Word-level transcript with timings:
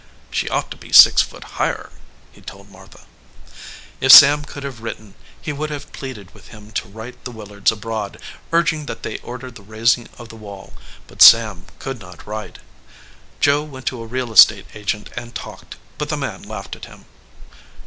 "She 0.31 0.49
ought 0.49 0.71
to 0.71 0.77
be 0.77 0.91
six 0.91 1.21
foot 1.21 1.43
higher," 1.43 1.91
he 2.31 2.41
told 2.41 2.71
Martha. 2.71 3.01
If 3.99 4.11
Sam 4.11 4.43
could 4.43 4.63
have 4.63 4.81
written, 4.81 5.13
he 5.39 5.53
would 5.53 5.69
have 5.69 5.91
pleaded 5.93 6.33
with 6.33 6.47
him 6.47 6.71
to 6.71 6.89
write 6.89 7.23
the 7.23 7.29
Willards 7.29 7.71
abroad, 7.71 8.19
urging 8.51 8.87
that 8.87 9.03
they 9.03 9.19
order 9.19 9.51
the 9.51 9.61
raising 9.61 10.07
of 10.17 10.29
the 10.29 10.35
wall, 10.35 10.73
but 11.05 11.21
149 11.21 11.49
EDGEWATER 11.49 11.67
PEOPLE 11.67 11.77
Sam 11.77 11.77
could 11.77 11.99
not 11.99 12.27
write. 12.27 12.57
Joe 13.41 13.61
went 13.61 13.85
to 13.85 14.01
a 14.01 14.07
real 14.07 14.33
estate 14.33 14.65
agent 14.73 15.11
and 15.15 15.35
talked, 15.35 15.75
but 15.99 16.09
the 16.09 16.17
man 16.17 16.41
laughed 16.41 16.75
at 16.75 16.85
him. 16.85 17.05